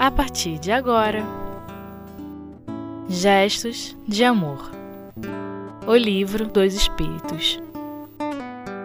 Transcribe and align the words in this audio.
a 0.00 0.10
partir 0.10 0.58
de 0.58 0.72
agora. 0.72 1.22
Gestos 3.06 3.94
de 4.08 4.24
Amor. 4.24 4.70
O 5.86 5.94
Livro 5.94 6.48
dos 6.48 6.72
Espíritos. 6.72 7.60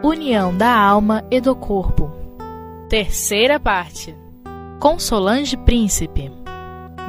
União 0.03 0.53
da 0.53 0.77
Alma 0.77 1.23
e 1.31 1.39
do 1.39 1.55
Corpo. 1.55 2.11
Terceira 2.89 3.57
parte. 3.57 4.13
Com 4.77 4.99
Solange 4.99 5.55
Príncipe. 5.55 6.29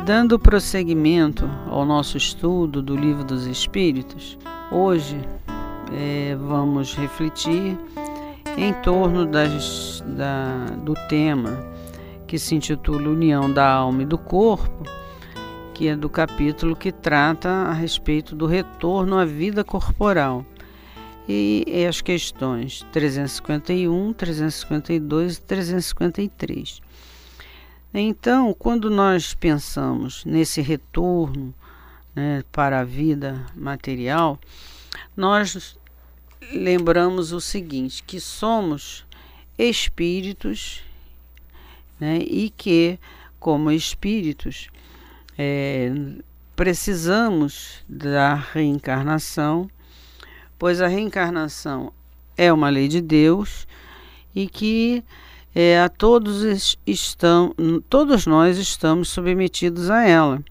Dando 0.04 0.38
prosseguimento 0.38 1.50
ao 1.68 1.84
nosso 1.84 2.16
estudo 2.16 2.80
do 2.80 2.94
Livro 2.94 3.24
dos 3.24 3.44
Espíritos, 3.44 4.38
hoje 4.70 5.18
é, 5.92 6.36
vamos 6.36 6.94
refletir 6.94 7.76
em 8.56 8.72
torno 8.84 9.26
das, 9.26 10.00
da, 10.06 10.64
do 10.84 10.94
tema 11.08 11.74
que 12.26 12.38
se 12.38 12.54
intitula 12.54 13.08
União 13.08 13.52
da 13.52 13.70
Alma 13.70 14.02
e 14.02 14.06
do 14.06 14.18
Corpo, 14.18 14.84
que 15.74 15.88
é 15.88 15.96
do 15.96 16.08
capítulo 16.08 16.74
que 16.74 16.90
trata 16.90 17.48
a 17.48 17.72
respeito 17.72 18.34
do 18.34 18.46
retorno 18.46 19.18
à 19.18 19.24
vida 19.24 19.62
corporal. 19.62 20.44
E, 21.28 21.64
e 21.66 21.84
as 21.84 22.00
questões 22.00 22.86
351, 22.92 24.12
352 24.12 25.36
e 25.36 25.42
353. 25.42 26.80
Então, 27.92 28.54
quando 28.54 28.90
nós 28.90 29.34
pensamos 29.34 30.24
nesse 30.24 30.60
retorno 30.60 31.54
né, 32.14 32.44
para 32.52 32.80
a 32.80 32.84
vida 32.84 33.44
material, 33.56 34.38
nós 35.16 35.76
lembramos 36.52 37.32
o 37.32 37.40
seguinte: 37.40 38.02
que 38.02 38.20
somos 38.20 39.04
espíritos 39.58 40.85
né, 41.98 42.18
e 42.18 42.50
que, 42.50 42.98
como 43.38 43.70
espíritos, 43.70 44.68
é, 45.38 45.92
precisamos 46.54 47.84
da 47.88 48.34
reencarnação, 48.34 49.68
pois 50.58 50.80
a 50.80 50.86
reencarnação 50.86 51.92
é 52.36 52.52
uma 52.52 52.68
lei 52.68 52.88
de 52.88 53.00
Deus 53.00 53.66
e 54.34 54.46
que 54.46 55.04
é, 55.54 55.80
a 55.80 55.88
todos 55.88 56.76
estão, 56.86 57.54
todos 57.88 58.26
nós 58.26 58.58
estamos 58.58 59.08
submetidos 59.08 59.90
a 59.90 60.06
ela. 60.06 60.44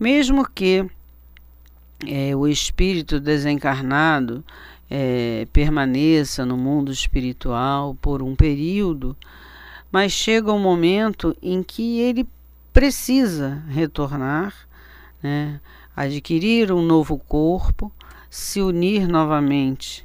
Mesmo 0.00 0.48
que 0.48 0.84
é, 2.06 2.34
o 2.34 2.46
espírito 2.46 3.20
desencarnado 3.20 4.44
é, 4.90 5.46
permaneça 5.52 6.44
no 6.44 6.56
mundo 6.56 6.92
espiritual 6.92 7.94
por 8.00 8.22
um 8.22 8.34
período, 8.34 9.16
mas 9.90 10.12
chega 10.12 10.52
um 10.52 10.58
momento 10.58 11.36
em 11.42 11.62
que 11.62 12.00
ele 12.00 12.28
precisa 12.72 13.62
retornar, 13.68 14.54
né, 15.22 15.60
adquirir 15.96 16.70
um 16.70 16.82
novo 16.82 17.18
corpo, 17.18 17.90
se 18.28 18.60
unir 18.60 19.08
novamente 19.08 20.02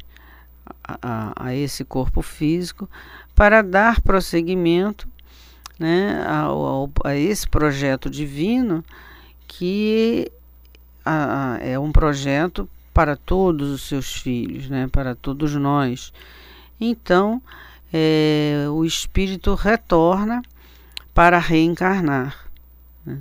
a, 0.84 0.98
a, 1.02 1.48
a 1.48 1.56
esse 1.56 1.84
corpo 1.84 2.22
físico 2.22 2.90
para 3.36 3.62
dar 3.62 4.00
prosseguimento 4.02 5.08
né, 5.78 6.24
a, 7.04 7.16
esse 7.16 7.48
projeto 7.48 8.10
divino 8.10 8.86
que 9.48 10.32
a, 11.04 11.58
é 11.60 11.78
um 11.80 11.92
projeto 11.92 12.70
para 12.94 13.16
todos 13.16 13.70
os 13.70 13.82
seus 13.82 14.14
filhos, 14.14 14.70
né, 14.70 14.88
para 14.88 15.16
todos 15.16 15.56
nós. 15.56 16.14
Então, 16.80 17.42
é, 17.94 18.66
o 18.70 18.86
espírito 18.86 19.54
retorna 19.54 20.42
para 21.14 21.38
reencarnar. 21.38 22.50
Né? 23.06 23.20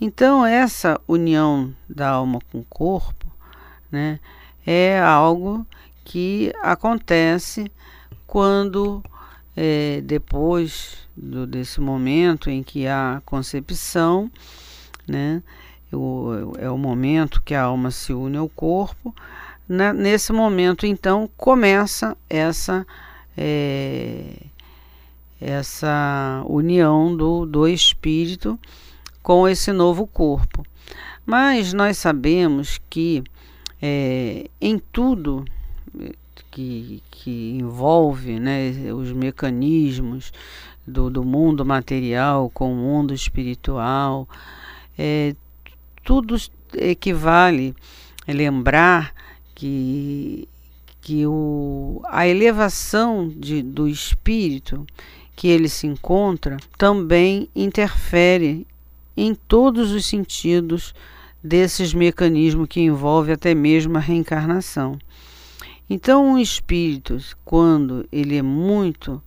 Então, 0.00 0.44
essa 0.44 1.00
união 1.06 1.74
da 1.88 2.10
alma 2.10 2.40
com 2.50 2.60
o 2.60 2.66
corpo 2.68 3.26
né, 3.90 4.18
é 4.66 5.00
algo 5.00 5.66
que 6.04 6.52
acontece 6.62 7.70
quando 8.26 9.02
é, 9.56 10.00
depois 10.04 11.08
do, 11.16 11.46
desse 11.46 11.80
momento 11.80 12.50
em 12.50 12.62
que 12.62 12.86
há 12.86 13.22
concepção, 13.24 14.30
né, 15.06 15.42
o, 15.92 16.52
é 16.58 16.68
o 16.68 16.76
momento 16.76 17.42
que 17.42 17.54
a 17.54 17.62
alma 17.62 17.90
se 17.90 18.12
une 18.12 18.36
ao 18.36 18.48
corpo. 18.48 19.14
Na, 19.68 19.92
nesse 19.92 20.32
momento, 20.32 20.86
então, 20.86 21.28
começa 21.36 22.16
essa 22.28 22.86
é, 23.36 24.46
essa 25.40 26.42
união 26.46 27.16
do, 27.16 27.44
do 27.44 27.68
espírito 27.68 28.58
com 29.22 29.46
esse 29.48 29.72
novo 29.72 30.06
corpo. 30.06 30.64
Mas 31.24 31.72
nós 31.72 31.98
sabemos 31.98 32.80
que 32.88 33.22
é, 33.82 34.48
em 34.60 34.78
tudo 34.78 35.44
que, 36.50 37.02
que 37.10 37.50
envolve 37.50 38.38
né, 38.38 38.72
os 38.94 39.12
mecanismos 39.12 40.32
do, 40.86 41.10
do 41.10 41.24
mundo 41.24 41.66
material 41.66 42.48
com 42.48 42.72
o 42.72 42.76
mundo 42.76 43.12
espiritual, 43.12 44.28
é, 44.96 45.34
tudo 46.04 46.36
equivale 46.74 47.74
lembrar 48.26 49.12
que, 49.54 50.48
que 51.06 51.24
o, 51.24 52.02
a 52.06 52.26
elevação 52.26 53.28
de, 53.28 53.62
do 53.62 53.86
espírito 53.86 54.84
que 55.36 55.46
ele 55.46 55.68
se 55.68 55.86
encontra 55.86 56.56
também 56.76 57.48
interfere 57.54 58.66
em 59.16 59.32
todos 59.32 59.92
os 59.92 60.04
sentidos 60.04 60.92
desses 61.40 61.94
mecanismos 61.94 62.66
que 62.68 62.80
envolvem 62.80 63.34
até 63.34 63.54
mesmo 63.54 63.96
a 63.96 64.00
reencarnação. 64.00 64.98
Então, 65.88 66.26
um 66.26 66.38
espírito, 66.40 67.16
quando 67.44 68.04
ele 68.10 68.36
é 68.36 68.42
muito 68.42 69.22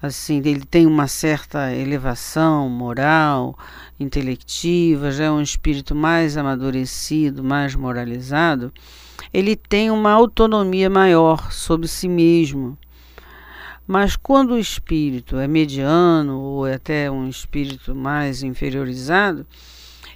assim, 0.00 0.38
ele 0.38 0.64
tem 0.64 0.86
uma 0.86 1.06
certa 1.06 1.70
elevação 1.70 2.66
moral, 2.70 3.58
intelectiva, 3.98 5.10
já 5.10 5.24
é 5.24 5.30
um 5.30 5.42
espírito 5.42 5.94
mais 5.94 6.38
amadurecido, 6.38 7.44
mais 7.44 7.74
moralizado, 7.74 8.72
ele 9.32 9.56
tem 9.56 9.90
uma 9.90 10.12
autonomia 10.12 10.90
maior 10.90 11.52
sobre 11.52 11.86
si 11.88 12.08
mesmo. 12.08 12.76
Mas 13.86 14.16
quando 14.16 14.52
o 14.52 14.58
espírito 14.58 15.36
é 15.36 15.48
mediano 15.48 16.38
ou 16.38 16.66
é 16.66 16.74
até 16.74 17.10
um 17.10 17.28
espírito 17.28 17.94
mais 17.94 18.42
inferiorizado, 18.42 19.46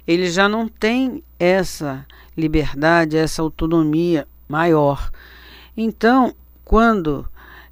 ele 0.07 0.29
já 0.29 0.47
não 0.47 0.67
tem 0.67 1.23
essa 1.39 2.05
liberdade, 2.37 3.17
essa 3.17 3.41
autonomia 3.41 4.27
maior. 4.47 5.11
Então, 5.75 6.33
quando 6.63 7.27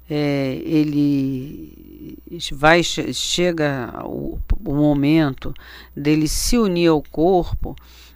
é, 0.08 0.60
ele 0.64 2.18
vai 2.52 2.82
chega 2.82 3.92
o, 4.04 4.38
o, 4.64 4.74
momento 4.74 5.54
dele 5.96 6.28
se 6.28 6.58
unir 6.58 6.88
ao 6.88 7.02
corpo, 7.02 7.74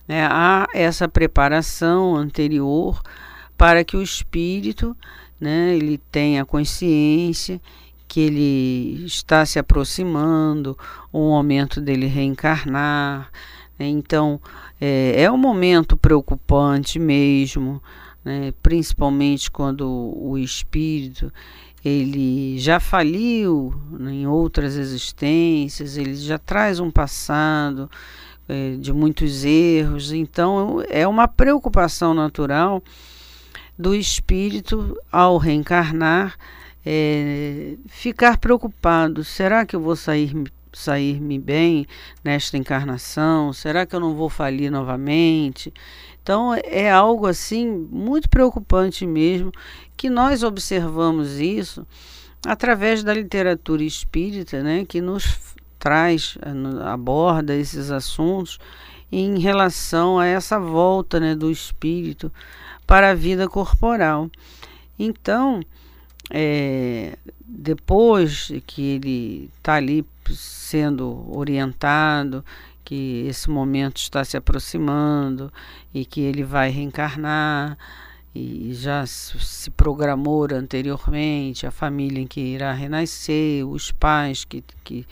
né, 0.08 0.26
há 0.26 0.66
essa 0.72 1.06
preparação 1.06 2.16
anterior 2.16 3.00
para 3.56 3.84
que 3.84 3.96
o 3.96 4.02
espírito 4.02 4.96
né, 5.38 5.76
ele 5.76 5.98
tenha 6.10 6.44
consciência 6.44 7.60
que 8.08 8.20
ele 8.20 9.04
está 9.04 9.44
se 9.44 9.58
aproximando, 9.58 10.76
o 11.12 11.28
momento 11.28 11.78
dele 11.78 12.06
reencarnar. 12.06 13.30
Né, 13.78 13.86
então, 13.86 14.40
é, 14.80 15.22
é 15.22 15.30
um 15.30 15.36
momento 15.36 15.94
preocupante 15.94 16.98
mesmo, 16.98 17.82
né? 18.24 18.52
principalmente 18.62 19.50
quando 19.50 19.86
o 19.86 20.38
espírito 20.38 21.30
ele 21.84 22.58
já 22.58 22.80
faliu 22.80 23.74
né, 23.90 24.12
em 24.12 24.26
outras 24.26 24.76
existências, 24.76 25.96
ele 25.96 26.14
já 26.14 26.38
traz 26.38 26.80
um 26.80 26.90
passado 26.90 27.90
é, 28.48 28.76
de 28.76 28.92
muitos 28.92 29.44
erros, 29.44 30.12
então 30.12 30.82
é 30.88 31.06
uma 31.06 31.28
preocupação 31.28 32.14
natural 32.14 32.82
do 33.78 33.94
espírito 33.94 34.96
ao 35.12 35.36
reencarnar 35.36 36.36
é, 36.90 37.76
ficar 37.86 38.38
preocupado: 38.38 39.22
será 39.22 39.66
que 39.66 39.76
eu 39.76 39.80
vou 39.80 39.94
sair 39.94 40.32
sair-me 40.72 41.38
bem 41.38 41.86
nesta 42.22 42.56
encarnação? 42.56 43.52
Será 43.52 43.84
que 43.84 43.94
eu 43.94 44.00
não 44.00 44.14
vou 44.14 44.28
falir 44.30 44.70
novamente? 44.70 45.72
Então 46.22 46.54
é 46.64 46.90
algo 46.90 47.26
assim 47.26 47.68
muito 47.90 48.28
preocupante 48.28 49.06
mesmo 49.06 49.52
que 49.96 50.08
nós 50.08 50.42
observamos 50.42 51.38
isso 51.38 51.86
através 52.46 53.02
da 53.02 53.12
literatura 53.12 53.82
espírita, 53.82 54.62
né, 54.62 54.84
que 54.86 55.00
nos 55.00 55.56
traz, 55.78 56.36
aborda 56.84 57.54
esses 57.54 57.90
assuntos 57.90 58.58
em 59.10 59.38
relação 59.38 60.18
a 60.18 60.26
essa 60.26 60.58
volta 60.58 61.18
né, 61.18 61.34
do 61.34 61.50
espírito 61.50 62.32
para 62.86 63.10
a 63.10 63.14
vida 63.14 63.48
corporal. 63.48 64.30
Então, 64.98 65.60
é, 66.30 67.16
depois 67.40 68.52
que 68.66 68.82
ele 68.82 69.50
está 69.56 69.74
ali 69.74 70.04
sendo 70.30 71.24
orientado, 71.34 72.44
que 72.84 73.26
esse 73.28 73.50
momento 73.50 73.98
está 73.98 74.24
se 74.24 74.36
aproximando 74.36 75.52
e 75.92 76.04
que 76.04 76.20
ele 76.20 76.42
vai 76.42 76.70
reencarnar 76.70 77.76
e 78.34 78.72
já 78.72 79.04
se 79.06 79.70
programou 79.70 80.46
anteriormente 80.52 81.66
a 81.66 81.70
família 81.70 82.20
em 82.20 82.26
que 82.26 82.40
irá 82.40 82.72
renascer, 82.72 83.66
os 83.66 83.90
pais 83.90 84.44
que, 84.44 84.62
que 84.84 85.06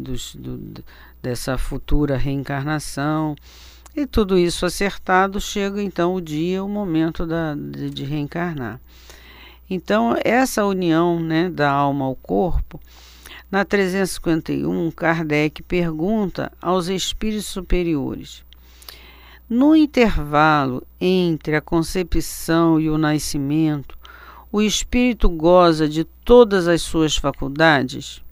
dos, 0.00 0.34
do, 0.34 0.82
dessa 1.22 1.58
futura 1.58 2.16
reencarnação. 2.16 3.36
E 3.94 4.06
tudo 4.06 4.38
isso 4.38 4.64
acertado, 4.64 5.40
chega 5.40 5.82
então 5.82 6.14
o 6.14 6.20
dia, 6.20 6.62
o 6.62 6.68
momento 6.68 7.26
da, 7.26 7.54
de, 7.54 7.90
de 7.90 8.04
reencarnar. 8.04 8.80
Então, 9.68 10.16
essa 10.24 10.64
união 10.64 11.20
né, 11.20 11.48
da 11.48 11.70
alma 11.70 12.04
ao 12.04 12.16
corpo, 12.16 12.80
na 13.50 13.64
351, 13.64 14.90
Kardec 14.92 15.62
pergunta 15.62 16.52
aos 16.62 16.86
espíritos 16.86 17.46
superiores: 17.46 18.44
no 19.48 19.74
intervalo 19.74 20.86
entre 21.00 21.56
a 21.56 21.60
concepção 21.60 22.80
e 22.80 22.88
o 22.88 22.96
nascimento, 22.96 23.98
o 24.52 24.62
espírito 24.62 25.28
goza 25.28 25.88
de 25.88 26.04
todas 26.04 26.68
as 26.68 26.82
suas 26.82 27.16
faculdades? 27.16 28.22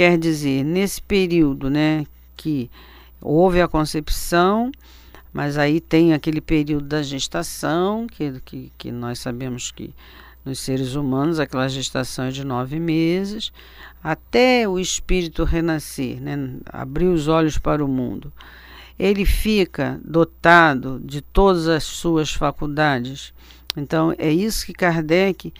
Quer 0.00 0.16
dizer, 0.16 0.64
nesse 0.64 1.02
período, 1.02 1.68
né, 1.68 2.06
que 2.34 2.70
houve 3.20 3.60
a 3.60 3.68
concepção, 3.68 4.72
mas 5.30 5.58
aí 5.58 5.78
tem 5.78 6.14
aquele 6.14 6.40
período 6.40 6.86
da 6.86 7.02
gestação, 7.02 8.06
que, 8.06 8.40
que, 8.40 8.72
que 8.78 8.90
nós 8.90 9.18
sabemos 9.18 9.70
que 9.70 9.94
nos 10.42 10.58
seres 10.60 10.94
humanos 10.94 11.38
aquela 11.38 11.68
gestação 11.68 12.24
é 12.24 12.30
de 12.30 12.46
nove 12.46 12.80
meses, 12.80 13.52
até 14.02 14.66
o 14.66 14.78
espírito 14.78 15.44
renascer, 15.44 16.18
né, 16.18 16.56
abrir 16.72 17.08
os 17.08 17.28
olhos 17.28 17.58
para 17.58 17.84
o 17.84 17.88
mundo 17.88 18.32
ele 18.98 19.26
fica 19.26 20.00
dotado 20.02 20.98
de 21.04 21.20
todas 21.20 21.68
as 21.68 21.84
suas 21.84 22.32
faculdades. 22.32 23.34
Então, 23.76 24.14
é 24.16 24.30
isso 24.30 24.64
que 24.64 24.72
Kardec 24.72 25.52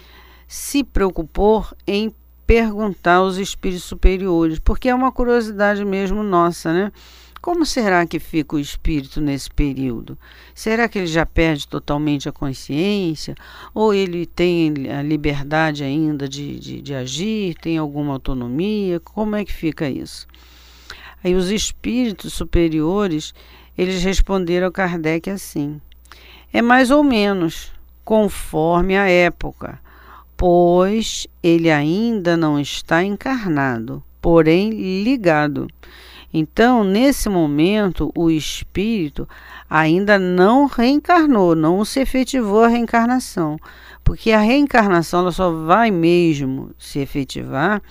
se 0.49 0.83
preocupou 0.83 1.67
em 1.87 2.15
perguntar 2.51 3.15
aos 3.15 3.37
espíritos 3.37 3.85
superiores, 3.85 4.59
porque 4.59 4.89
é 4.89 4.95
uma 4.95 5.13
curiosidade 5.13 5.85
mesmo 5.85 6.25
nossa, 6.25 6.73
né? 6.73 6.93
Como 7.41 7.65
será 7.65 8.05
que 8.05 8.19
fica 8.19 8.57
o 8.57 8.59
espírito 8.59 9.21
nesse 9.21 9.49
período? 9.49 10.19
Será 10.53 10.89
que 10.89 10.99
ele 10.99 11.07
já 11.07 11.25
perde 11.25 11.69
totalmente 11.69 12.29
a 12.29 12.33
consciência? 12.33 13.37
Ou 13.73 13.95
ele 13.95 14.27
tem 14.27 14.75
a 14.91 15.01
liberdade 15.01 15.85
ainda 15.85 16.29
de, 16.29 16.59
de, 16.59 16.83
de 16.83 16.93
agir, 16.93 17.55
tem 17.55 17.79
alguma 17.79 18.15
autonomia? 18.15 18.99
Como 18.99 19.37
é 19.37 19.45
que 19.45 19.53
fica 19.53 19.89
isso? 19.89 20.27
Aí 21.23 21.37
os 21.37 21.53
espíritos 21.53 22.33
superiores, 22.33 23.33
eles 23.79 24.03
responderam 24.03 24.67
a 24.67 24.73
Kardec 24.73 25.31
assim: 25.31 25.81
é 26.53 26.61
mais 26.61 26.91
ou 26.91 27.05
menos 27.05 27.71
conforme 28.05 28.97
a 28.97 29.09
época, 29.09 29.79
pois 30.41 31.27
ele 31.43 31.71
ainda 31.71 32.35
não 32.35 32.59
está 32.59 33.05
encarnado, 33.05 34.03
porém 34.23 35.03
ligado. 35.03 35.69
Então, 36.33 36.83
nesse 36.83 37.29
momento, 37.29 38.11
o 38.17 38.31
espírito 38.31 39.29
ainda 39.69 40.19
não 40.19 40.65
reencarnou, 40.65 41.55
não 41.55 41.85
se 41.85 42.01
efetivou 42.01 42.65
a 42.65 42.69
reencarnação, 42.69 43.59
porque 44.03 44.33
a 44.33 44.41
reencarnação 44.41 45.21
ela 45.21 45.31
só 45.31 45.51
vai 45.51 45.91
mesmo 45.91 46.71
se 46.79 47.01
efetivar 47.01 47.83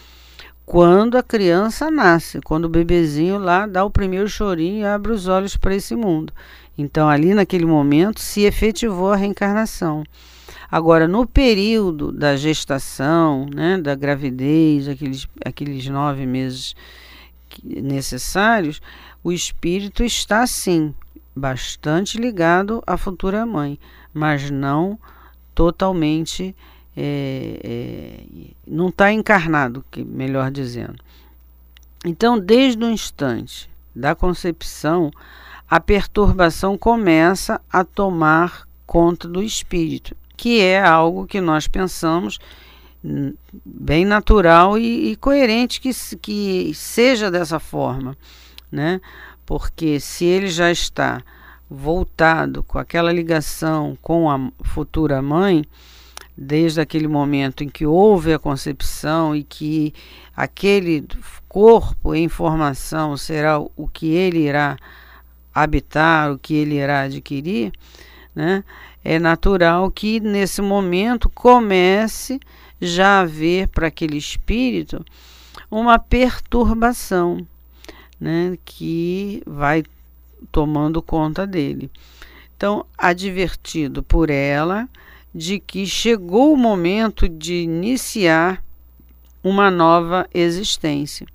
quando 0.66 1.20
a 1.20 1.24
criança 1.24 1.92
nasce, 1.92 2.42
quando 2.42 2.66
o 2.66 2.70
bebezinho 2.70 3.38
lá 3.38 3.68
dá 3.68 3.86
o 3.86 3.92
primeiro 3.92 4.28
chorinho 4.28 4.80
e 4.80 4.86
abre 4.86 5.12
os 5.12 5.28
olhos 5.28 5.56
para 5.56 5.76
esse 5.76 5.96
mundo. 5.96 6.34
Então, 6.76 7.08
ali 7.08 7.36
naquele 7.36 7.68
momento, 7.68 8.20
se 8.20 8.42
efetivou 8.42 9.12
a 9.12 9.16
reencarnação. 9.16 10.04
Agora, 10.72 11.08
no 11.08 11.26
período 11.26 12.12
da 12.12 12.36
gestação, 12.36 13.48
né, 13.54 13.78
da 13.78 13.96
gravidez, 13.96 14.88
aqueles, 14.88 15.28
aqueles 15.44 15.88
nove 15.88 16.26
meses 16.26 16.76
necessários, 17.64 18.80
o 19.24 19.32
espírito 19.32 20.04
está 20.04 20.46
sim 20.46 20.94
bastante 21.36 22.18
ligado 22.18 22.84
à 22.86 22.98
futura 22.98 23.46
mãe, 23.46 23.80
mas 24.14 24.52
não 24.52 25.00
totalmente 25.56 26.56
é, 26.96 27.60
é, 27.64 28.54
não 28.68 28.90
está 28.90 29.12
encarnado, 29.12 29.86
que 29.90 30.04
melhor 30.04 30.52
dizendo. 30.52 30.98
Então, 32.06 32.38
desde 32.38 32.84
o 32.84 32.90
instante 32.90 33.70
da 33.96 34.14
concepção, 34.16 35.12
a 35.70 35.80
perturbação 35.80 36.78
começa 36.78 37.62
a 37.72 37.84
tomar 37.84 38.68
conta 38.86 39.28
do 39.28 39.42
espírito, 39.42 40.16
que 40.40 40.62
é 40.62 40.82
algo 40.82 41.28
que 41.28 41.42
nós 41.42 41.68
pensamos 41.68 42.40
bem 43.66 44.06
natural 44.06 44.78
e, 44.78 45.12
e 45.12 45.16
coerente 45.18 45.82
que, 45.82 45.92
que 46.16 46.72
seja 46.74 47.30
dessa 47.30 47.60
forma, 47.60 48.16
né? 48.72 49.02
Porque 49.46 50.00
se 50.00 50.24
ele 50.24 50.48
já 50.48 50.72
está 50.72 51.22
voltado 51.70 52.64
com 52.64 52.80
aquela 52.80 53.12
ligação 53.12 53.98
com 54.02 54.32
a 54.32 54.50
futura 54.64 55.22
mãe, 55.22 55.66
desde 56.38 56.80
aquele 56.80 57.10
momento 57.10 57.62
em 57.62 57.68
que 57.68 57.86
houve 57.86 58.32
a 58.32 58.40
concepção 58.40 59.36
e 59.36 59.44
que 59.44 59.94
aquele 60.34 61.06
corpo 61.50 62.16
em 62.16 62.30
formação 62.30 63.18
será 63.18 63.60
o 63.60 63.90
que 63.92 64.08
ele 64.08 64.48
irá 64.48 64.78
habitar, 65.54 66.32
o 66.32 66.40
que 66.40 66.54
ele 66.54 66.76
irá 66.76 67.02
adquirir, 67.02 67.74
né? 68.34 68.64
É 69.04 69.20
natural 69.20 69.90
que 69.92 70.20
nesse 70.20 70.62
momento 70.62 71.30
comece 71.30 72.40
já 72.82 73.18
a 73.18 73.22
haver 73.22 73.68
para 73.68 73.88
aquele 73.88 74.18
espírito 74.18 75.04
uma 75.70 76.00
perturbação 76.00 77.46
né? 78.20 78.58
que 78.66 79.42
vai 79.46 79.84
tomando 80.52 81.02
conta 81.02 81.46
dele. 81.46 81.90
Então, 82.56 82.86
advertido 82.98 84.04
por 84.04 84.30
ela, 84.30 84.90
de 85.34 85.60
que 85.60 85.86
chegou 85.86 86.54
o 86.54 86.58
momento 86.58 87.30
de 87.30 87.56
iniciar 87.56 88.64
uma 89.44 89.72
nova 89.72 90.28
existência. 90.34 91.26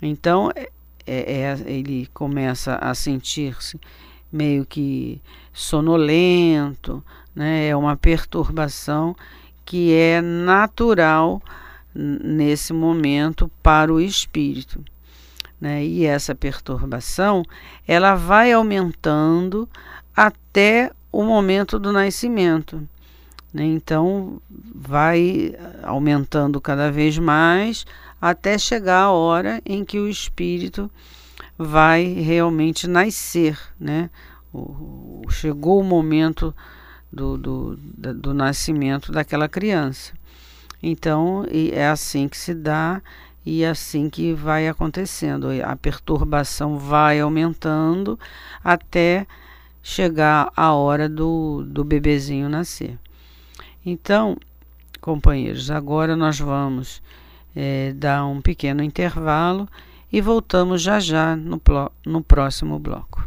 Então, 0.00 0.50
é, 0.54 0.70
é, 1.06 1.42
é 1.42 1.58
ele 1.66 2.08
começa 2.14 2.76
a 2.76 2.94
sentir-se 2.94 3.78
meio 4.32 4.64
que 4.64 5.20
sonolento, 5.52 7.02
né? 7.34 7.68
é 7.68 7.76
uma 7.76 7.96
perturbação 7.96 9.16
que 9.64 9.92
é 9.92 10.20
natural 10.20 11.42
nesse 11.94 12.72
momento 12.72 13.50
para 13.62 13.92
o 13.92 14.00
espírito. 14.00 14.84
Né? 15.60 15.84
E 15.84 16.06
essa 16.06 16.34
perturbação 16.34 17.42
ela 17.86 18.14
vai 18.14 18.52
aumentando 18.52 19.68
até 20.14 20.90
o 21.10 21.22
momento 21.22 21.78
do 21.78 21.92
nascimento. 21.92 22.86
Né? 23.52 23.64
Então, 23.64 24.40
vai 24.74 25.54
aumentando 25.82 26.60
cada 26.60 26.90
vez 26.90 27.18
mais 27.18 27.84
até 28.20 28.58
chegar 28.58 29.02
a 29.02 29.10
hora 29.10 29.60
em 29.64 29.84
que 29.84 29.98
o 29.98 30.08
espírito 30.08 30.90
vai 31.56 32.04
realmente 32.04 32.86
nascer. 32.86 33.58
Né? 33.78 34.10
O, 34.52 35.22
chegou 35.30 35.80
o 35.80 35.84
momento 35.84 36.54
do, 37.12 37.36
do, 37.36 37.76
do 37.76 38.34
nascimento 38.34 39.10
daquela 39.10 39.48
criança. 39.48 40.12
Então, 40.82 41.44
é 41.72 41.88
assim 41.88 42.28
que 42.28 42.36
se 42.36 42.54
dá 42.54 43.02
e 43.44 43.62
é 43.62 43.70
assim 43.70 44.08
que 44.08 44.32
vai 44.32 44.68
acontecendo. 44.68 45.48
A 45.64 45.74
perturbação 45.74 46.78
vai 46.78 47.18
aumentando 47.20 48.18
até 48.62 49.26
chegar 49.82 50.52
a 50.54 50.72
hora 50.72 51.08
do, 51.08 51.64
do 51.64 51.82
bebezinho 51.82 52.48
nascer. 52.48 52.98
Então, 53.84 54.36
companheiros, 55.00 55.70
agora 55.70 56.14
nós 56.14 56.38
vamos 56.38 57.02
é, 57.60 57.92
dar 57.92 58.24
um 58.24 58.40
pequeno 58.40 58.84
intervalo 58.84 59.68
e 60.12 60.20
voltamos 60.20 60.80
já 60.80 61.00
já 61.00 61.34
no, 61.34 61.60
no 62.06 62.22
próximo 62.22 62.78
bloco. 62.78 63.26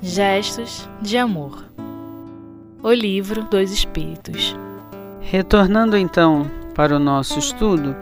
Gestos 0.00 0.88
de 1.02 1.18
Amor 1.18 1.66
O 2.82 2.90
Livro 2.90 3.44
dos 3.44 3.70
Espíritos 3.70 4.56
Retornando 5.20 5.98
então 5.98 6.50
para 6.74 6.96
o 6.96 6.98
nosso 6.98 7.38
estudo 7.38 7.94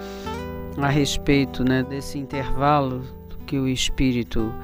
a 0.79 0.87
respeito 0.87 1.65
né, 1.65 1.83
desse 1.83 2.17
intervalo 2.17 3.03
que 3.45 3.59
o 3.59 3.67
espírito 3.67 4.55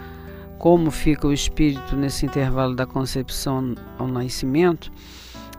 como 0.63 0.93
fica 0.93 1.27
o 1.27 1.33
espírito 1.33 1.97
nesse 1.97 2.25
intervalo 2.25 2.77
da 2.77 2.87
concepção 2.87 3.75
ao 3.99 4.07
nascimento, 4.07 4.93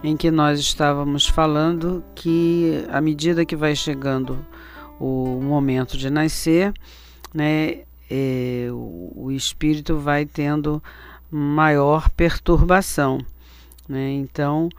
em 0.01 0.15
que 0.15 0.31
nós 0.31 0.61
estávamos 0.61 1.27
falando 1.27 2.01
que 2.15 2.85
à 2.89 3.01
medida 3.01 3.45
que 3.45 3.53
vai 3.53 3.75
chegando 3.75 4.39
o 4.97 5.41
momento 5.43 5.97
de 5.97 6.09
nascer, 6.09 6.73
né, 7.33 7.81
é, 8.09 8.69
o, 8.71 9.29
espírito 9.29 9.97
vai 9.97 10.25
tendo 10.25 10.81
maior 11.29 12.09
perturbação. 12.11 13.19
Né? 13.89 14.09
Então, 14.13 14.69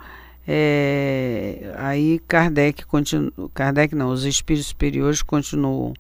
é, 0.48 1.70
aí 1.76 2.18
Kardec 2.26 2.86
continua, 2.86 3.30
Kardec 3.52 3.94
não, 3.94 4.08
os 4.08 4.24
espíritos 4.24 4.68
superiores 4.68 5.20
continuam 5.20 5.92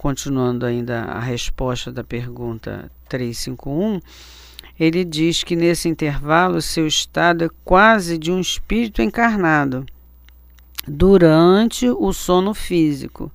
continuando 0.00 0.64
ainda 0.64 1.02
a 1.02 1.20
resposta 1.20 1.92
da 1.92 2.02
pergunta 2.02 2.90
351, 3.06 4.00
ele 4.78 5.04
diz 5.04 5.44
que 5.44 5.54
nesse 5.54 5.90
intervalo 5.90 6.62
seu 6.62 6.86
estado 6.86 7.44
é 7.44 7.50
quase 7.62 8.16
de 8.16 8.32
um 8.32 8.40
espírito 8.40 9.02
encarnado 9.02 9.84
durante 10.88 11.86
o 11.86 12.14
sono 12.14 12.54
físico, 12.54 13.30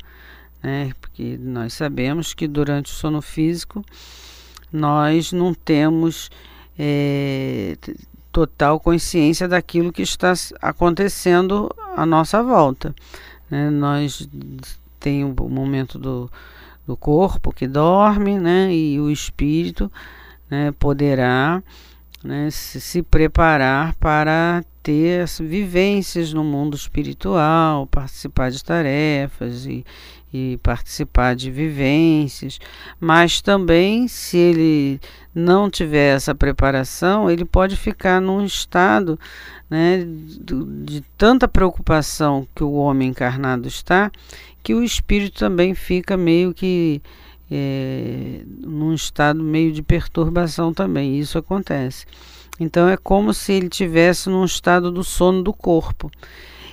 né? 0.63 0.91
Porque 0.99 1.37
nós 1.39 1.71
sabemos 1.73 2.33
que 2.33 2.47
durante 2.47 2.91
o 2.91 2.95
sono 2.95 3.21
físico 3.21 3.85
nós 4.73 5.31
não 5.31 5.53
temos 5.53 6.31
é, 6.79 7.77
total 8.31 8.79
consciência 8.79 9.47
daquilo 9.47 9.93
que 9.93 10.01
está 10.01 10.33
acontecendo 10.59 11.69
à 11.95 12.07
nossa 12.07 12.41
volta. 12.41 12.95
Né? 13.51 13.69
Nós 13.69 14.27
tem 14.99 15.23
o 15.23 15.31
momento 15.47 15.99
do, 15.99 16.27
do 16.85 16.95
corpo 16.95 17.51
que 17.53 17.67
dorme, 17.67 18.39
né? 18.39 18.73
E 18.73 18.99
o 18.99 19.09
espírito 19.09 19.91
né, 20.49 20.71
poderá 20.73 21.63
né, 22.25 22.49
se, 22.49 22.81
se 22.81 23.03
preparar 23.03 23.93
para 23.95 24.63
ter 24.81 25.21
as 25.21 25.39
vivências 25.39 26.33
no 26.33 26.43
mundo 26.43 26.75
espiritual, 26.75 27.87
participar 27.87 28.49
de 28.49 28.63
tarefas 28.63 29.65
e, 29.65 29.85
e 30.33 30.59
participar 30.61 31.35
de 31.35 31.51
vivências, 31.51 32.59
mas 32.99 33.41
também 33.41 34.07
se 34.07 34.37
ele 34.37 34.99
não 35.33 35.69
tiver 35.69 36.15
essa 36.15 36.33
preparação, 36.33 37.29
ele 37.29 37.45
pode 37.45 37.75
ficar 37.75 38.19
num 38.19 38.43
estado 38.43 39.19
né, 39.69 40.03
de, 40.05 40.65
de 40.83 41.01
tanta 41.17 41.47
preocupação 41.47 42.47
que 42.55 42.63
o 42.63 42.73
homem 42.73 43.09
encarnado 43.09 43.67
está, 43.67 44.11
que 44.63 44.73
o 44.73 44.83
espírito 44.83 45.37
também 45.37 45.75
fica 45.75 46.17
meio 46.17 46.53
que 46.53 47.01
é, 47.49 48.41
num 48.45 48.93
estado 48.93 49.43
meio 49.43 49.71
de 49.71 49.81
perturbação 49.81 50.73
também. 50.73 51.19
Isso 51.19 51.37
acontece. 51.37 52.05
Então 52.59 52.87
é 52.87 52.97
como 52.97 53.33
se 53.33 53.53
ele 53.53 53.69
tivesse 53.69 54.29
num 54.29 54.45
estado 54.45 54.91
do 54.91 55.03
sono 55.03 55.43
do 55.43 55.53
corpo. 55.53 56.09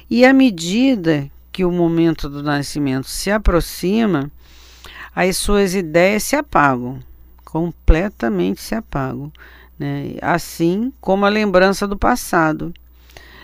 E 0.09 0.25
à 0.25 0.33
medida 0.33 1.31
que 1.51 1.65
o 1.65 1.73
momento 1.73 2.29
do 2.29 2.43
nascimento 2.43 3.09
se 3.09 3.31
aproxima, 3.31 4.31
as 5.15 5.37
suas 5.37 5.75
ideias 5.75 6.23
se 6.23 6.37
apagam 6.37 7.01
completamente 7.53 8.63
se 8.63 8.75
apagam, 8.75 9.31
né? 9.79 10.15
assim 10.23 10.91
como 11.03 11.27
a 11.27 11.29
lembrança 11.29 11.87
do 11.87 11.99
passado, 11.99 12.73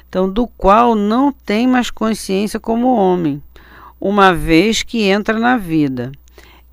então 0.08 0.30
do 0.30 0.47
qual 0.47 0.94
não 0.94 1.30
tem 1.30 1.66
mais 1.66 1.90
consciência 1.90 2.58
como 2.58 2.97
homem, 2.97 3.42
uma 4.00 4.32
vez 4.32 4.82
que 4.82 5.02
entra 5.02 5.38
na 5.38 5.58
vida. 5.58 6.11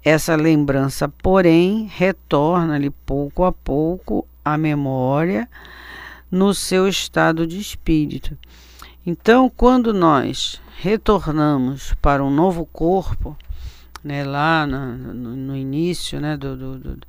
Essa 0.05 0.35
lembrança, 0.35 1.09
porém, 1.09 1.89
retorna-lhe 1.91 2.91
pouco 2.91 3.43
a 3.43 3.51
pouco 3.51 4.27
à 4.45 4.55
memória 4.55 5.49
no 6.29 6.53
seu 6.53 6.87
estado 6.87 7.47
de 7.47 7.59
espírito. 7.59 8.37
Então, 9.03 9.49
quando 9.49 9.91
nós 9.91 10.61
retornamos 10.77 11.95
para 12.03 12.23
um 12.23 12.29
novo 12.29 12.67
corpo, 12.67 13.35
né, 14.03 14.23
lá 14.23 14.67
no, 14.67 14.95
no, 14.95 15.35
no 15.35 15.57
início 15.57 16.21
né, 16.21 16.37
do, 16.37 16.55
do, 16.55 16.77
do, 16.77 16.99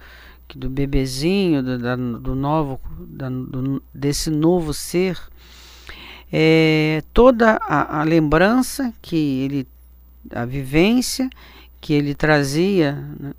do 0.55 0.71
bebezinho, 0.71 1.63
do, 1.63 1.79
da, 1.79 1.97
do 1.97 2.35
novo, 2.35 2.81
da, 2.99 3.29
do, 3.29 3.83
desse 3.93 4.31
novo 4.31 4.73
ser, 4.73 5.19
é, 6.33 7.03
toda 7.13 7.59
a, 7.61 8.01
a, 8.01 8.05
lembrança 8.05 8.91
que 9.03 9.17
ele, 9.17 9.69
a 10.35 10.47
vivência 10.47 11.29
que 11.87 11.95
ele 11.95 12.17
trazia 12.17 12.95
né, 13.21 13.33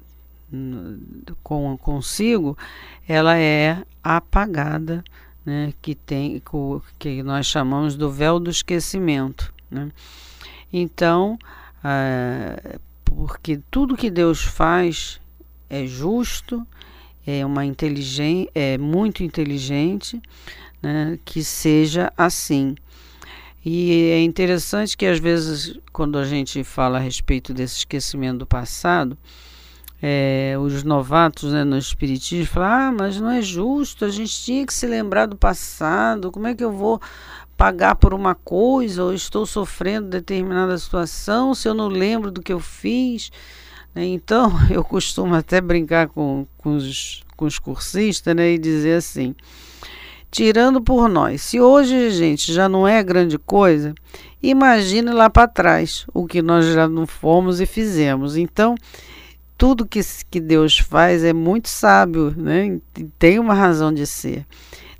com, 1.43 1.77
consigo, 1.77 2.57
ela 3.05 3.37
é 3.37 3.83
apagada, 4.01 5.03
né, 5.45 5.73
que 5.81 5.93
tem 5.93 6.41
que 6.97 7.21
nós 7.23 7.45
chamamos 7.45 7.97
do 7.97 8.09
véu 8.09 8.39
do 8.39 8.49
esquecimento. 8.49 9.53
Né? 9.69 9.91
Então, 10.71 11.37
ah, 11.83 12.79
porque 13.03 13.59
tudo 13.69 13.97
que 13.97 14.09
Deus 14.09 14.41
faz 14.41 15.19
é 15.69 15.85
justo, 15.85 16.65
é 17.25 17.45
uma 17.45 17.65
inteligente, 17.65 18.49
é 18.55 18.77
muito 18.77 19.23
inteligente, 19.23 20.21
né, 20.81 21.19
que 21.25 21.43
seja 21.43 22.13
assim. 22.15 22.75
E 23.69 24.11
é 24.11 24.23
interessante 24.23 24.95
que 24.95 25.05
às 25.05 25.19
vezes, 25.19 25.77
quando 25.91 26.17
a 26.17 26.23
gente 26.23 26.63
fala 26.63 26.99
a 26.99 27.01
respeito 27.01 27.53
desse 27.53 27.79
esquecimento 27.79 28.37
do 28.37 28.45
passado, 28.45 29.17
é, 30.01 30.55
os 30.57 30.85
novatos 30.85 31.51
né, 31.51 31.65
no 31.65 31.77
Espiritismo 31.77 32.45
falam: 32.45 32.69
ah, 32.69 32.91
mas 32.97 33.19
não 33.19 33.29
é 33.29 33.41
justo, 33.41 34.05
a 34.05 34.09
gente 34.09 34.41
tinha 34.41 34.65
que 34.65 34.73
se 34.73 34.87
lembrar 34.87 35.25
do 35.25 35.35
passado, 35.35 36.31
como 36.31 36.47
é 36.47 36.55
que 36.55 36.63
eu 36.63 36.71
vou 36.71 37.01
pagar 37.57 37.95
por 37.95 38.13
uma 38.13 38.33
coisa 38.33 39.03
ou 39.03 39.13
estou 39.13 39.45
sofrendo 39.45 40.07
determinada 40.07 40.77
situação 40.77 41.53
se 41.53 41.67
eu 41.67 41.73
não 41.73 41.89
lembro 41.89 42.31
do 42.31 42.41
que 42.41 42.53
eu 42.53 42.61
fiz. 42.61 43.29
Né? 43.93 44.05
Então 44.05 44.49
eu 44.71 44.81
costumo 44.81 45.35
até 45.35 45.59
brincar 45.59 46.07
com, 46.07 46.47
com, 46.57 46.77
os, 46.77 47.21
com 47.35 47.43
os 47.43 47.59
cursistas 47.59 48.33
né, 48.33 48.51
e 48.51 48.57
dizer 48.57 48.99
assim: 48.99 49.35
tirando 50.29 50.81
por 50.81 51.07
nós, 51.09 51.41
se 51.41 51.59
hoje, 51.59 52.11
gente, 52.11 52.53
já 52.53 52.67
não 52.67 52.87
é 52.87 53.01
grande 53.03 53.37
coisa, 53.37 53.93
imagine 54.41 55.11
lá 55.11 55.29
para 55.29 55.47
trás 55.47 56.05
o 56.13 56.25
que 56.25 56.41
nós 56.41 56.65
já 56.65 56.87
não 56.87 57.07
fomos 57.07 57.59
e 57.59 57.65
fizemos. 57.65 58.37
Então 58.37 58.75
tudo 59.57 59.87
que, 59.87 59.99
que 60.29 60.39
Deus 60.39 60.77
faz 60.77 61.23
é 61.23 61.33
muito 61.33 61.67
sábio, 61.67 62.33
né? 62.37 62.79
tem 63.17 63.39
uma 63.39 63.53
razão 63.53 63.91
de 63.91 64.05
ser. 64.05 64.45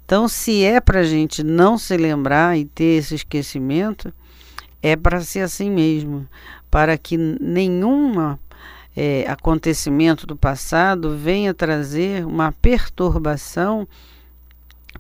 Então, 0.04 0.28
se 0.28 0.64
é 0.64 0.82
para 0.82 1.02
a 1.02 1.04
gente 1.04 1.44
não 1.44 1.78
se 1.78 1.96
lembrar 1.96 2.58
e 2.58 2.66
ter 2.66 2.98
esse 2.98 3.14
esquecimento, 3.14 4.12
é 4.82 4.96
para 4.96 5.22
ser 5.22 5.42
assim 5.42 5.70
mesmo, 5.70 6.26
para 6.72 6.98
que 6.98 7.18
nenhum 7.18 8.38
é, 8.96 9.26
acontecimento 9.28 10.26
do 10.26 10.36
passado 10.36 11.16
venha 11.16 11.54
trazer 11.54 12.26
uma 12.26 12.52
perturbação 12.52 13.88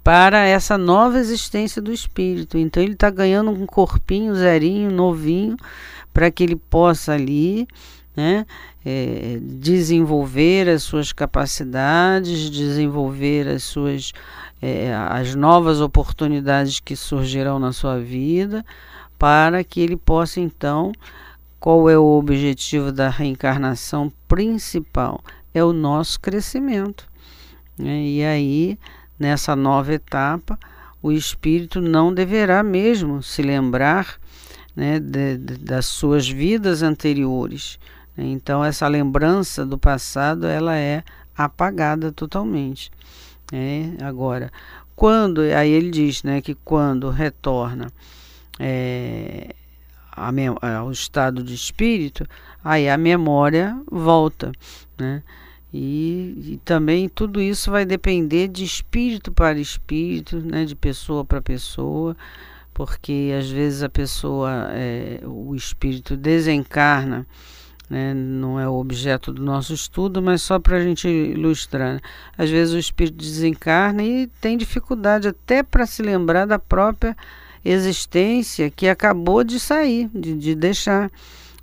para 0.08 0.46
essa 0.46 0.78
nova 0.78 1.20
existência 1.20 1.82
do 1.82 1.92
espírito. 1.92 2.58
Então, 2.58 2.82
ele 2.82 2.94
está 2.94 3.10
ganhando 3.10 3.52
um 3.52 3.66
corpinho 3.66 4.34
zerinho, 4.34 4.90
novinho, 4.90 5.58
para 6.14 6.32
que 6.32 6.46
ele 6.46 6.56
possa 6.56 7.12
ali 7.12 7.68
né, 8.16 8.46
é, 8.86 9.38
desenvolver 9.42 10.70
as 10.70 10.84
suas 10.84 11.12
capacidades, 11.12 12.50
desenvolver 12.50 13.50
as 13.50 13.64
suas 13.64 14.14
é, 14.62 14.96
as 14.96 15.36
novas 15.36 15.82
oportunidades 15.82 16.80
que 16.80 16.96
surgirão 16.96 17.60
na 17.60 17.74
sua 17.74 18.00
vida, 18.00 18.66
para 19.20 19.62
que 19.62 19.82
ele 19.82 19.98
possa 19.98 20.40
então, 20.40 20.94
qual 21.60 21.90
é 21.90 21.98
o 21.98 22.18
objetivo 22.18 22.94
da 22.94 23.10
reencarnação 23.10 24.10
principal? 24.26 25.22
É 25.54 25.62
o 25.62 25.74
nosso 25.74 26.18
crescimento. 26.18 27.10
Né? 27.78 28.04
E 28.04 28.24
aí, 28.24 28.80
nessa 29.20 29.56
nova 29.56 29.94
etapa, 29.94 30.58
o 31.02 31.12
espírito 31.12 31.80
não 31.82 32.14
deverá 32.14 32.64
mesmo 32.64 33.22
se 33.22 33.42
lembrar 33.42 34.20
né, 34.76 35.00
de, 35.00 35.38
de, 35.38 35.58
das 35.58 35.86
suas 35.86 36.28
vidas 36.28 36.84
anteriores. 36.84 37.80
Então, 38.18 38.64
essa 38.64 38.88
lembrança 38.88 39.66
do 39.66 39.78
passado 39.78 40.48
ela 40.48 40.76
é 40.76 41.04
apagada 41.36 42.12
totalmente. 42.12 42.92
É, 43.52 43.92
agora, 44.04 44.52
quando, 44.96 45.42
aí 45.42 45.72
ele 45.72 45.92
diz 45.92 46.24
né, 46.24 46.42
que 46.42 46.56
quando 46.56 47.10
retorna 47.10 47.92
é, 48.60 49.56
ao 50.16 50.92
estado 50.92 51.44
de 51.44 51.54
espírito, 51.54 52.28
aí 52.64 52.90
a 52.90 52.98
memória 52.98 53.80
volta. 53.90 54.52
Né? 54.98 55.22
E, 55.74 56.54
e, 56.54 56.62
também 56.64 57.10
tudo 57.10 57.42
isso 57.42 57.70
vai 57.70 57.86
depender 57.86 58.48
de 58.48 58.64
espírito 58.64 59.32
para 59.32 59.60
espírito, 59.60 60.38
né, 60.38 60.64
de 60.64 60.76
pessoa 60.76 61.26
para 61.26 61.42
pessoa, 61.42 62.16
porque 62.74 63.34
às 63.38 63.50
vezes 63.50 63.84
a 63.84 63.90
pessoa, 63.90 64.70
é, 64.72 65.20
o 65.26 65.54
espírito 65.54 66.16
desencarna 66.16 67.28
né? 67.90 68.14
não 68.14 68.60
é 68.60 68.68
o 68.68 68.74
objeto 68.74 69.34
do 69.34 69.42
nosso 69.42 69.74
estudo, 69.74 70.22
mas 70.22 70.42
só 70.42 70.60
para 70.60 70.78
a 70.78 70.82
gente 70.82 71.08
ilustrar. 71.08 71.96
Né? 71.96 72.00
Às 72.38 72.50
vezes 72.50 72.74
o 72.74 72.78
espírito 72.78 73.18
desencarna 73.18 74.04
e 74.04 74.28
tem 74.42 74.58
dificuldade 74.58 75.28
até 75.28 75.64
para 75.64 75.86
se 75.86 76.02
lembrar 76.02 76.46
da 76.46 76.60
própria 76.60 77.16
existência 77.64 78.70
que 78.70 78.88
acabou 78.88 79.44
de 79.44 79.60
sair, 79.60 80.10
de, 80.14 80.34
de 80.36 80.56
deixar. 80.56 81.10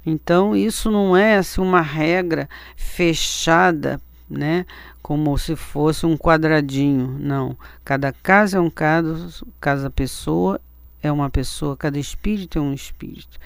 Então, 0.07 0.55
isso 0.55 0.91
não 0.91 1.17
é 1.17 1.37
assim, 1.37 1.61
uma 1.61 1.81
regra 1.81 2.49
fechada, 2.77 4.01
né? 4.29 4.67
Como 5.03 5.37
se 5.39 5.57
fosse 5.57 6.05
um 6.07 6.17
quadradinho. 6.17 7.17
Não. 7.19 7.57
Cada 7.85 8.13
caso 8.13 8.57
é 8.57 8.61
um 8.61 8.71
caso, 8.71 9.47
cada 9.61 9.89
pessoa 9.91 10.61
é 11.03 11.11
uma 11.11 11.29
pessoa, 11.29 11.77
cada 11.77 11.99
espírito 11.99 12.59
é 12.59 12.61
um 12.61 12.73
espírito. 12.73 13.39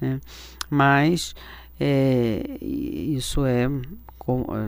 Né? 0.00 0.20
Mas 0.70 1.34
é, 1.78 2.58
isso 2.60 3.44
é 3.44 3.68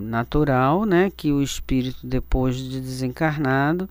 natural, 0.03 0.85
né? 0.85 1.13
Que 1.17 1.33
o 1.33 1.43
espírito, 1.43 2.07
depois 2.07 2.57
de 2.57 2.81
desencarnado, 2.81 3.89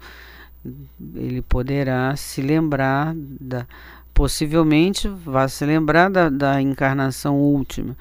ele 1.15 1.41
poderá 1.41 2.15
se 2.15 2.41
lembrar 2.41 3.13
da 3.15 3.65
possivelmente 4.13 5.08
vá 5.08 5.48
se 5.48 5.65
lembrar 5.65 6.10
da, 6.10 6.29
da 6.29 6.62
encarnação 6.62 7.38
última 7.38 7.98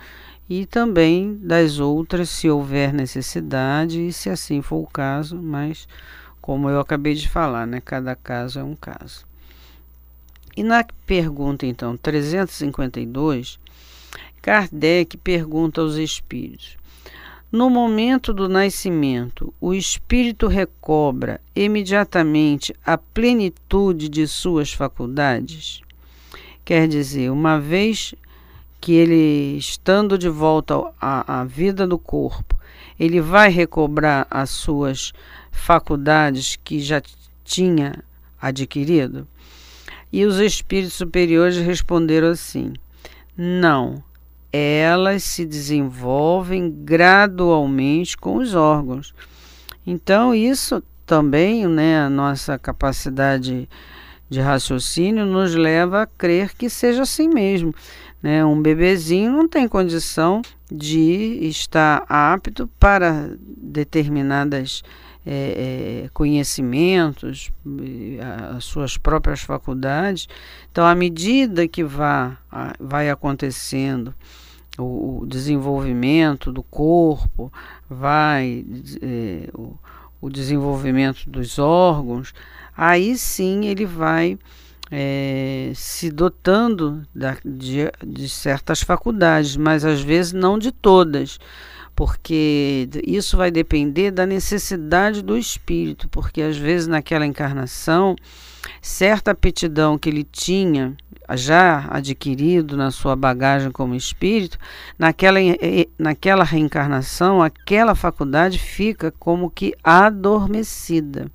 e 0.49 0.66
também 0.66 1.38
das 1.42 1.78
outras 1.78 2.28
se 2.28 2.50
houver 2.50 2.92
necessidade 2.92 4.07
e 4.07 4.12
se 4.12 4.28
assim 4.28 4.61
for 4.61 4.83
o 4.83 4.87
caso, 4.87 5.40
mas 5.40 5.88
como 6.40 6.69
eu 6.69 6.78
acabei 6.81 7.14
de 7.14 7.28
falar, 7.28 7.66
né, 7.66 7.81
cada 7.81 8.14
caso 8.14 8.59
é 8.59 8.64
um 8.64 8.75
caso. 8.75 9.25
E 10.57 10.62
na 10.62 10.85
pergunta 11.07 11.64
então 11.64 11.97
352, 11.97 13.59
Kardec 14.42 15.16
pergunta 15.16 15.81
aos 15.81 15.95
espíritos: 15.95 16.76
no 17.50 17.71
momento 17.71 18.33
do 18.33 18.49
nascimento, 18.49 19.54
o 19.61 19.73
espírito 19.73 20.47
recobra 20.47 21.40
imediatamente 21.54 22.75
a 22.85 22.99
plenitude 22.99 24.09
de 24.09 24.26
suas 24.26 24.73
faculdades? 24.73 25.83
Quer 26.64 26.87
dizer, 26.88 27.31
uma 27.31 27.59
vez 27.59 28.14
que 28.81 28.92
ele, 28.92 29.57
estando 29.57 30.16
de 30.16 30.28
volta 30.28 30.75
à, 31.00 31.40
à 31.40 31.45
vida 31.45 31.87
do 31.87 31.99
corpo, 31.99 32.59
ele 32.99 33.21
vai 33.21 33.50
recobrar 33.50 34.26
as 34.31 34.50
suas 34.50 35.12
faculdades 35.50 36.57
que 36.62 36.81
já 36.81 37.02
tinha 37.45 38.02
adquirido? 38.40 39.26
E 40.12 40.25
os 40.25 40.38
espíritos 40.38 40.95
superiores 40.95 41.57
responderam 41.57 42.28
assim: 42.28 42.73
não 43.37 44.02
elas 44.52 45.25
se 45.25 45.47
desenvolvem 45.47 46.71
gradualmente 46.71 48.16
com 48.16 48.37
os 48.37 48.54
órgãos. 48.54 49.14
Então, 49.87 50.35
isso 50.35 50.83
também, 51.07 51.66
né, 51.66 52.00
a 52.00 52.11
nossa 52.11 52.59
capacidade 52.59 53.69
de 54.32 54.40
raciocínio 54.40 55.26
nos 55.26 55.54
leva 55.54 56.02
a 56.02 56.06
crer 56.06 56.54
que 56.54 56.70
seja 56.70 57.02
assim 57.02 57.28
mesmo. 57.28 57.74
Né? 58.22 58.42
Um 58.42 58.62
bebezinho 58.62 59.30
não 59.30 59.46
tem 59.46 59.68
condição 59.68 60.40
de 60.70 61.38
estar 61.42 62.06
apto 62.08 62.66
para 62.80 63.36
determinadas 63.38 64.82
é, 65.26 66.08
conhecimentos, 66.14 67.52
as 68.56 68.64
suas 68.64 68.96
próprias 68.96 69.42
faculdades. 69.42 70.26
Então, 70.70 70.86
à 70.86 70.94
medida 70.94 71.68
que 71.68 71.84
vá, 71.84 72.38
vai 72.80 73.10
acontecendo 73.10 74.14
o, 74.78 75.26
desenvolvimento 75.28 76.50
do 76.50 76.62
corpo, 76.62 77.52
vai 77.88 78.64
é, 79.02 79.50
o, 80.22 80.30
desenvolvimento 80.30 81.28
dos 81.28 81.58
órgãos, 81.58 82.32
aí 82.74 83.18
sim 83.18 83.66
ele 83.66 83.84
vai 83.84 84.38
é, 84.90 85.72
se 85.74 86.11
dotando 86.11 87.02
da, 87.14 87.37
de, 87.44 87.90
de 88.06 88.28
certas 88.28 88.80
faculdades, 88.80 89.56
mas 89.56 89.85
às 89.85 90.00
vezes 90.00 90.32
não 90.32 90.58
de 90.58 90.72
todas 90.72 91.38
porque 91.94 92.88
isso 93.06 93.37
vai 93.37 93.50
depender 93.50 94.11
da 94.11 94.24
necessidade 94.24 95.22
do 95.22 95.37
espírito, 95.37 96.08
porque 96.08 96.40
às 96.40 96.56
vezes 96.56 96.87
naquela 96.87 97.26
encarnação, 97.26 98.16
certa 98.80 99.32
aptidão 99.32 99.98
que 99.98 100.08
ele 100.08 100.24
tinha 100.24 100.96
já 101.35 101.87
adquirido 101.90 102.76
na 102.76 102.90
sua 102.90 103.16
bagagem 103.16 103.70
como 103.70 103.94
espírito, 103.94 104.58
naquela, 104.98 105.38
naquela 105.98 106.44
reencarnação, 106.44 107.42
aquela 107.42 107.94
faculdade 107.94 108.58
fica 108.58 109.12
como 109.18 109.50
que 109.50 109.74
adormecida. 109.82 111.30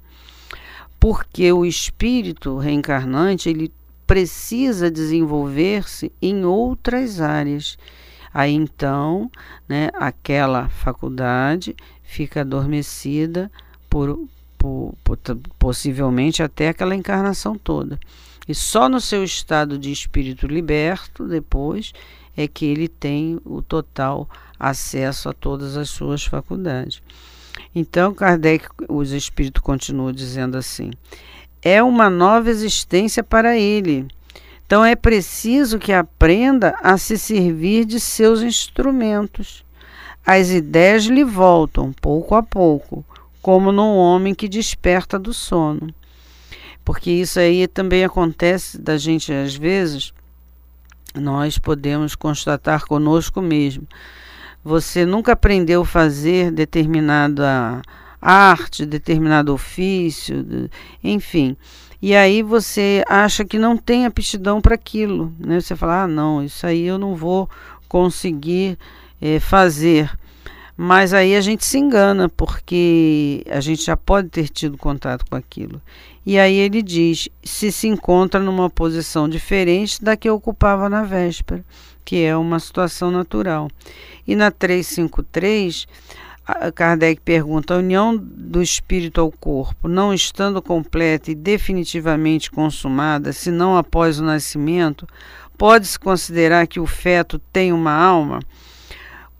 Porque 0.99 1.51
o 1.51 1.65
espírito 1.65 2.57
reencarnante, 2.57 3.49
ele 3.49 3.71
precisa 4.05 4.89
desenvolver-se 4.89 6.11
em 6.21 6.45
outras 6.45 7.19
áreas. 7.19 7.77
Aí 8.33 8.53
então, 8.53 9.29
né, 9.67 9.89
aquela 9.95 10.69
faculdade 10.69 11.75
fica 12.03 12.41
adormecida 12.41 13.51
por, 13.89 14.27
por, 14.57 14.95
por, 15.03 15.17
possivelmente 15.59 16.41
até 16.41 16.69
aquela 16.69 16.95
encarnação 16.95 17.57
toda. 17.57 17.99
E 18.47 18.55
só 18.55 18.87
no 18.87 19.01
seu 19.01 19.23
estado 19.23 19.77
de 19.77 19.91
espírito 19.91 20.47
liberto, 20.47 21.27
depois, 21.27 21.91
é 22.35 22.47
que 22.47 22.65
ele 22.65 22.87
tem 22.87 23.39
o 23.43 23.61
total 23.61 24.29
acesso 24.57 25.27
a 25.27 25.33
todas 25.33 25.75
as 25.75 25.89
suas 25.89 26.23
faculdades. 26.23 27.01
Então, 27.75 28.13
Kardec, 28.13 28.67
os 28.87 29.11
espíritos 29.11 29.61
continuam 29.61 30.13
dizendo 30.13 30.57
assim: 30.57 30.91
é 31.61 31.83
uma 31.83 32.09
nova 32.09 32.49
existência 32.49 33.21
para 33.21 33.57
ele. 33.57 34.07
Então, 34.65 34.83
é 34.83 34.95
preciso 34.95 35.79
que 35.79 35.91
aprenda 35.91 36.75
a 36.81 36.97
se 36.97 37.17
servir 37.17 37.85
de 37.85 37.99
seus 37.99 38.41
instrumentos. 38.41 39.65
As 40.25 40.49
ideias 40.49 41.05
lhe 41.05 41.23
voltam 41.23 41.93
pouco 41.93 42.35
a 42.35 42.43
pouco, 42.43 43.03
como 43.41 43.71
num 43.71 43.95
homem 43.95 44.35
que 44.35 44.47
desperta 44.47 45.17
do 45.17 45.33
sono 45.33 45.93
porque 46.87 47.11
isso 47.11 47.37
aí 47.37 47.67
também 47.67 48.05
acontece 48.05 48.79
da 48.79 48.97
gente 48.97 49.33
às 49.33 49.53
vezes, 49.53 50.13
nós 51.13 51.57
podemos 51.57 52.15
constatar 52.15 52.85
conosco 52.85 53.41
mesmo. 53.41 53.85
Você 54.63 55.05
nunca 55.05 55.33
aprendeu 55.33 55.81
a 55.81 55.85
fazer 55.85 56.49
determinada 56.49 57.81
arte, 58.21 58.85
determinado 58.85 59.53
ofício, 59.53 60.69
enfim. 61.03 61.57
E 62.01 62.15
aí 62.15 62.41
você 62.41 63.03
acha 63.05 63.43
que 63.43 63.59
não 63.59 63.75
tem 63.75 64.05
aptidão 64.05 64.61
para 64.61 64.75
aquilo, 64.75 65.33
né? 65.37 65.59
Você 65.59 65.75
fala: 65.75 66.03
"Ah, 66.03 66.07
não, 66.07 66.41
isso 66.41 66.65
aí 66.65 66.87
eu 66.87 66.97
não 66.97 67.17
vou 67.17 67.49
conseguir 67.89 68.79
é, 69.21 69.41
fazer". 69.41 70.09
Mas 70.77 71.11
aí 71.11 71.35
a 71.35 71.41
gente 71.41 71.65
se 71.65 71.79
engana, 71.79 72.29
porque 72.29 73.43
a 73.49 73.59
gente 73.59 73.83
já 73.83 73.97
pode 73.97 74.29
ter 74.29 74.47
tido 74.47 74.77
contato 74.77 75.25
com 75.27 75.35
aquilo. 75.35 75.81
E 76.29 76.37
aí 76.37 76.57
ele 76.57 76.83
diz: 76.83 77.29
se 77.41 77.71
se 77.71 77.87
encontra 77.87 78.37
numa 78.41 78.69
posição 78.69 79.29
diferente 79.29 80.03
da 80.03 80.17
que 80.17 80.29
ocupava 80.29 80.89
na 80.89 81.01
véspera, 81.01 81.63
que 82.03 82.21
é 82.21 82.35
uma 82.35 82.59
situação 82.59 83.09
natural. 83.09 83.69
E 84.27 84.35
na 84.35 84.51
353, 84.51 85.87
Kardec 86.75 87.21
pergunta: 87.21 87.75
a 87.75 87.77
união 87.77 88.17
do 88.17 88.61
espírito 88.61 89.21
ao 89.21 89.31
corpo, 89.31 89.87
não 89.87 90.13
estando 90.13 90.61
completa 90.61 91.31
e 91.31 91.35
definitivamente 91.35 92.51
consumada, 92.51 93.31
senão 93.31 93.77
após 93.77 94.19
o 94.19 94.25
nascimento, 94.25 95.07
pode-se 95.57 95.97
considerar 95.97 96.67
que 96.67 96.81
o 96.81 96.85
feto 96.85 97.39
tem 97.53 97.71
uma 97.71 97.93
alma? 97.93 98.41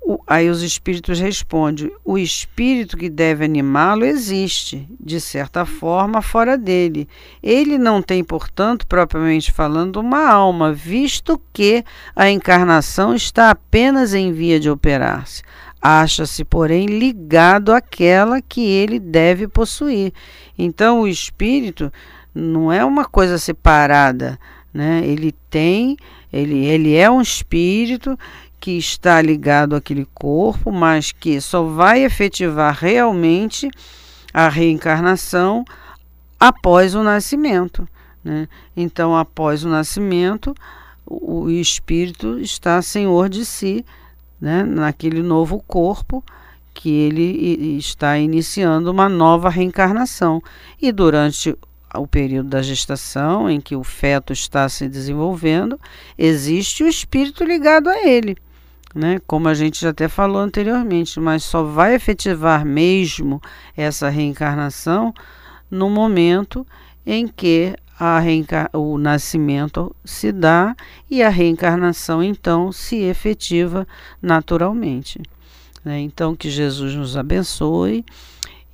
O, 0.01 0.19
aí 0.25 0.49
os 0.49 0.61
espíritos 0.61 1.19
respondem: 1.19 1.91
o 2.03 2.17
espírito 2.17 2.95
que 2.95 3.09
deve 3.09 3.43
animá-lo 3.43 4.05
existe, 4.05 4.87
de 4.99 5.19
certa 5.19 5.65
forma, 5.65 6.21
fora 6.21 6.57
dele. 6.57 7.07
Ele 7.43 7.77
não 7.77 8.01
tem, 8.01 8.23
portanto, 8.23 8.87
propriamente 8.87 9.51
falando, 9.51 9.97
uma 9.97 10.29
alma, 10.29 10.71
visto 10.71 11.41
que 11.51 11.83
a 12.15 12.29
encarnação 12.29 13.13
está 13.13 13.49
apenas 13.49 14.13
em 14.13 14.31
via 14.31 14.59
de 14.59 14.69
operar-se. 14.69 15.43
Acha-se, 15.81 16.43
porém, 16.43 16.85
ligado 16.85 17.71
àquela 17.71 18.41
que 18.41 18.61
ele 18.61 18.99
deve 18.99 19.47
possuir. 19.47 20.11
Então, 20.57 21.01
o 21.01 21.07
espírito 21.07 21.91
não 22.33 22.71
é 22.71 22.83
uma 22.83 23.05
coisa 23.05 23.37
separada, 23.37 24.39
né? 24.73 25.01
Ele 25.03 25.33
tem, 25.49 25.97
ele, 26.31 26.65
ele 26.65 26.95
é 26.95 27.09
um 27.09 27.21
espírito 27.21 28.17
que 28.59 28.71
está 28.77 29.21
ligado 29.21 29.75
àquele 29.75 30.05
corpo, 30.13 30.71
mas 30.71 31.11
que 31.11 31.39
só 31.39 31.63
vai 31.63 32.03
efetivar 32.03 32.75
realmente 32.75 33.69
a 34.33 34.49
reencarnação 34.49 35.63
após 36.39 36.95
o 36.95 37.03
nascimento. 37.03 37.87
Né? 38.23 38.47
Então, 38.75 39.15
após 39.15 39.63
o 39.63 39.69
nascimento, 39.69 40.55
o 41.05 41.49
espírito 41.49 42.39
está 42.39 42.81
senhor 42.81 43.29
de 43.29 43.45
si 43.45 43.85
né, 44.39 44.63
naquele 44.63 45.21
novo 45.21 45.63
corpo 45.65 46.23
que 46.73 46.89
ele 46.91 47.77
está 47.77 48.19
iniciando 48.19 48.91
uma 48.91 49.09
nova 49.09 49.49
reencarnação. 49.49 50.41
E 50.79 50.91
durante 50.91 51.57
o 51.95 52.05
período 52.05 52.49
da 52.49 52.61
gestação, 52.61 53.49
em 53.49 53.59
que 53.59 53.75
o 53.75 53.83
feto 53.83 54.31
está 54.31 54.69
se 54.69 54.87
desenvolvendo, 54.87 55.79
existe 56.17 56.83
o 56.83 56.87
espírito 56.87 57.43
ligado 57.43 57.89
a 57.89 58.07
ele, 58.07 58.37
né? 58.97 59.21
como 59.27 59.47
a 59.47 59.53
gente 59.53 59.79
já 59.79 59.89
até 59.89 60.07
falou 60.07 60.41
anteriormente, 60.41 61.19
mas 61.19 61.43
só 61.43 61.63
vai 61.63 61.93
efetivar 61.93 62.65
mesmo 62.65 63.39
essa 63.75 64.09
reencarnação 64.09 65.13
no 65.69 65.89
momento 65.89 66.65
em 67.05 67.27
que 67.27 67.75
o 68.73 68.97
nascimento 68.97 69.95
se 70.03 70.31
dá 70.31 70.75
e 71.09 71.21
a 71.21 71.29
reencarnação 71.29 72.23
então 72.23 72.71
se 72.71 72.97
efetiva 72.97 73.87
naturalmente. 74.21 75.21
Né? 75.83 75.99
Então, 75.99 76.35
que 76.35 76.49
Jesus 76.49 76.95
nos 76.95 77.15
abençoe 77.15 78.03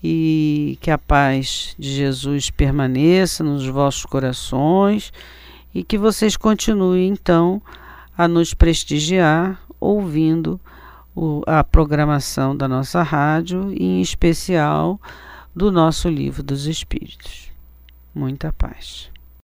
e 0.03 0.77
que 0.81 0.91
a 0.91 0.97
paz 0.97 1.75
de 1.77 1.89
Jesus 1.89 2.49
permaneça 2.49 3.43
nos 3.43 3.65
vossos 3.67 4.05
corações 4.05 5.13
e 5.73 5.83
que 5.83 5.97
vocês 5.97 6.35
continuem 6.35 7.09
então 7.09 7.61
a 8.17 8.27
nos 8.27 8.53
prestigiar 8.53 9.62
ouvindo 9.83 10.59
o, 11.15 11.41
a 11.45 11.63
programação 11.63 12.55
da 12.55 12.67
nossa 12.67 13.03
rádio 13.03 13.71
e 13.71 13.83
em 13.83 14.01
especial 14.01 14.99
do 15.55 15.71
nosso 15.71 16.09
livro 16.09 16.41
dos 16.41 16.65
Espíritos. 16.65 17.51
Muita 18.15 18.51
paz. 18.53 19.12